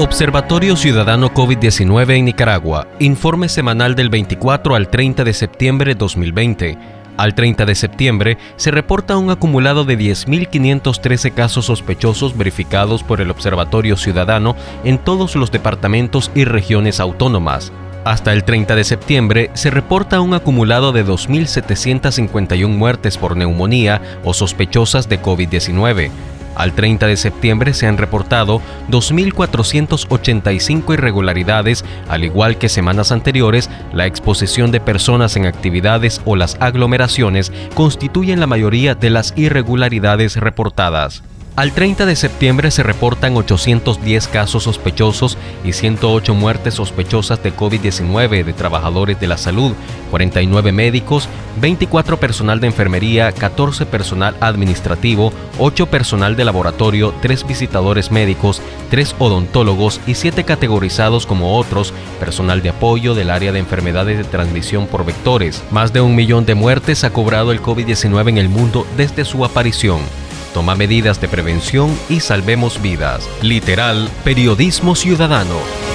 [0.00, 2.86] Observatorio Ciudadano COVID-19 en Nicaragua.
[3.00, 6.78] Informe semanal del 24 al 30 de septiembre de 2020.
[7.16, 13.28] Al 30 de septiembre se reporta un acumulado de 10.513 casos sospechosos verificados por el
[13.32, 17.72] Observatorio Ciudadano en todos los departamentos y regiones autónomas.
[18.04, 24.32] Hasta el 30 de septiembre se reporta un acumulado de 2.751 muertes por neumonía o
[24.32, 26.12] sospechosas de COVID-19.
[26.58, 34.06] Al 30 de septiembre se han reportado 2.485 irregularidades, al igual que semanas anteriores, la
[34.06, 41.22] exposición de personas en actividades o las aglomeraciones constituyen la mayoría de las irregularidades reportadas.
[41.58, 48.44] Al 30 de septiembre se reportan 810 casos sospechosos y 108 muertes sospechosas de COVID-19
[48.44, 49.72] de trabajadores de la salud,
[50.12, 51.28] 49 médicos,
[51.60, 59.16] 24 personal de enfermería, 14 personal administrativo, 8 personal de laboratorio, 3 visitadores médicos, 3
[59.18, 64.86] odontólogos y 7 categorizados como otros, personal de apoyo del área de enfermedades de transmisión
[64.86, 65.64] por vectores.
[65.72, 69.44] Más de un millón de muertes ha cobrado el COVID-19 en el mundo desde su
[69.44, 69.98] aparición.
[70.54, 73.28] Toma medidas de prevención y salvemos vidas.
[73.42, 75.87] Literal, periodismo ciudadano.